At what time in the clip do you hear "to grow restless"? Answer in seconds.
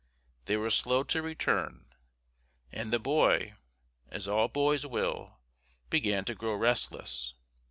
6.25-7.35